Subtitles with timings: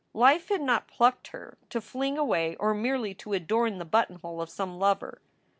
[0.15, 4.49] Life had not plucked her to fling away or merely to adorn the buttonhole of
[4.49, 5.21] some lover.